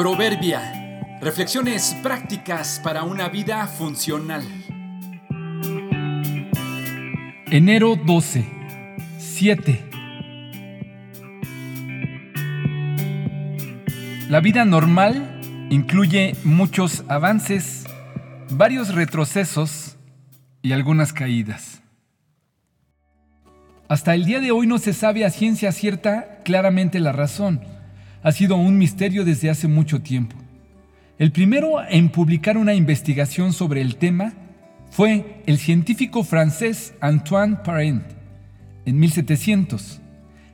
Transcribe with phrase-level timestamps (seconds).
[0.00, 1.18] Proverbia.
[1.20, 4.42] Reflexiones prácticas para una vida funcional.
[7.50, 8.46] Enero 12.
[9.18, 9.84] 7.
[14.30, 17.84] La vida normal incluye muchos avances,
[18.48, 19.98] varios retrocesos
[20.62, 21.82] y algunas caídas.
[23.86, 27.79] Hasta el día de hoy no se sabe a ciencia cierta claramente la razón.
[28.22, 30.36] Ha sido un misterio desde hace mucho tiempo.
[31.18, 34.34] El primero en publicar una investigación sobre el tema
[34.90, 38.04] fue el científico francés Antoine Parent
[38.84, 40.00] en 1700.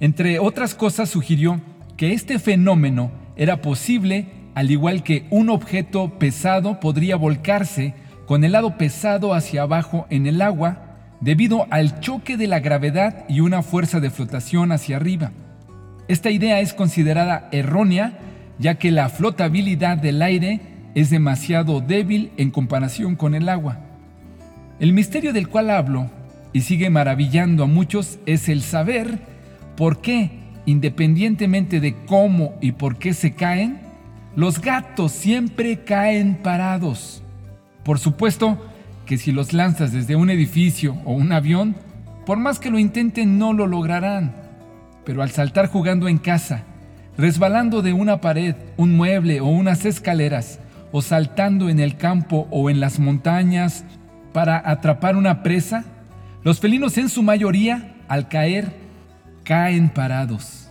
[0.00, 1.60] Entre otras cosas sugirió
[1.96, 7.94] que este fenómeno era posible al igual que un objeto pesado podría volcarse
[8.26, 13.24] con el lado pesado hacia abajo en el agua debido al choque de la gravedad
[13.28, 15.30] y una fuerza de flotación hacia arriba.
[16.12, 18.18] Esta idea es considerada errónea
[18.58, 20.60] ya que la flotabilidad del aire
[20.94, 23.78] es demasiado débil en comparación con el agua.
[24.78, 26.10] El misterio del cual hablo
[26.52, 29.20] y sigue maravillando a muchos es el saber
[29.74, 30.32] por qué,
[30.66, 33.80] independientemente de cómo y por qué se caen,
[34.36, 37.22] los gatos siempre caen parados.
[37.84, 38.62] Por supuesto,
[39.06, 41.74] que si los lanzas desde un edificio o un avión,
[42.26, 44.41] por más que lo intenten no lo lograrán.
[45.04, 46.64] Pero al saltar jugando en casa,
[47.16, 50.60] resbalando de una pared, un mueble o unas escaleras,
[50.92, 53.84] o saltando en el campo o en las montañas
[54.32, 55.84] para atrapar una presa,
[56.42, 58.72] los felinos en su mayoría, al caer,
[59.44, 60.70] caen parados.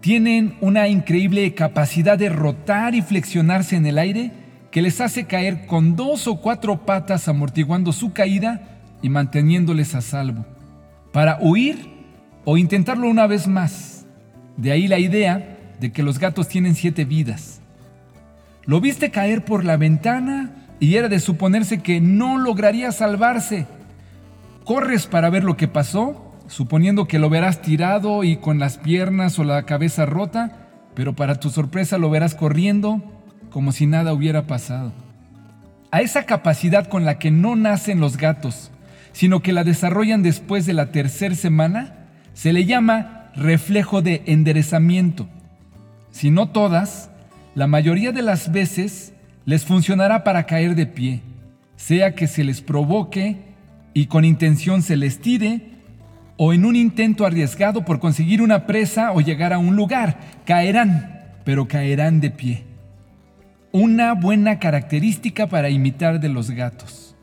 [0.00, 4.32] Tienen una increíble capacidad de rotar y flexionarse en el aire
[4.70, 8.60] que les hace caer con dos o cuatro patas amortiguando su caída
[9.02, 10.44] y manteniéndoles a salvo,
[11.12, 11.95] para huir
[12.46, 14.06] o intentarlo una vez más.
[14.56, 17.60] De ahí la idea de que los gatos tienen siete vidas.
[18.64, 23.66] Lo viste caer por la ventana y era de suponerse que no lograría salvarse.
[24.64, 29.38] Corres para ver lo que pasó, suponiendo que lo verás tirado y con las piernas
[29.40, 33.02] o la cabeza rota, pero para tu sorpresa lo verás corriendo
[33.50, 34.92] como si nada hubiera pasado.
[35.90, 38.70] A esa capacidad con la que no nacen los gatos,
[39.12, 42.05] sino que la desarrollan después de la tercera semana,
[42.36, 45.26] se le llama reflejo de enderezamiento.
[46.10, 47.10] Si no todas,
[47.54, 49.14] la mayoría de las veces
[49.46, 51.22] les funcionará para caer de pie,
[51.76, 53.38] sea que se les provoque
[53.94, 55.62] y con intención se les tire,
[56.36, 61.24] o en un intento arriesgado por conseguir una presa o llegar a un lugar, caerán,
[61.44, 62.76] pero caerán de pie
[63.72, 67.15] una buena característica para imitar de los gatos.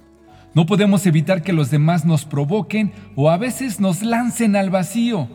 [0.54, 5.28] No podemos evitar que los demás nos provoquen o a veces nos lancen al vacío.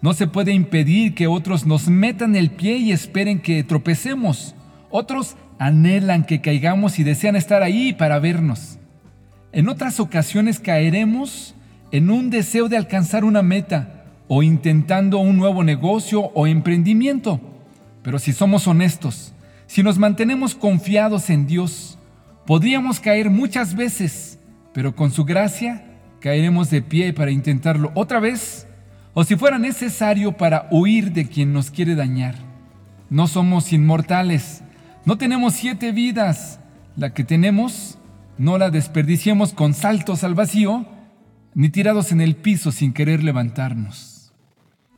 [0.00, 4.54] No se puede impedir que otros nos metan el pie y esperen que tropecemos.
[4.90, 8.78] Otros anhelan que caigamos y desean estar ahí para vernos.
[9.52, 11.54] En otras ocasiones caeremos
[11.92, 17.40] en un deseo de alcanzar una meta o intentando un nuevo negocio o emprendimiento.
[18.02, 19.34] Pero si somos honestos,
[19.66, 21.98] si nos mantenemos confiados en Dios,
[22.46, 24.31] podríamos caer muchas veces,
[24.72, 25.84] pero con su gracia
[26.20, 28.66] caeremos de pie para intentarlo otra vez
[29.14, 32.34] o si fuera necesario para huir de quien nos quiere dañar.
[33.10, 34.62] No somos inmortales,
[35.04, 36.60] no tenemos siete vidas.
[36.96, 37.98] La que tenemos,
[38.38, 40.86] no la desperdiciemos con saltos al vacío,
[41.54, 44.32] ni tirados en el piso sin querer levantarnos.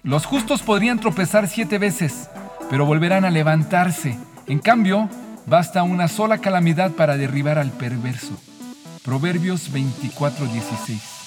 [0.02, 2.28] Los justos podrían tropezar siete veces,
[2.70, 5.08] pero volverán a levantarse en cambio,
[5.46, 8.38] basta una sola calamidad para derribar al perverso.
[9.04, 11.23] Proverbios 24:16.